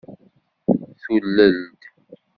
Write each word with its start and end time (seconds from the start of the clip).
Tulel-d. 1.01 1.79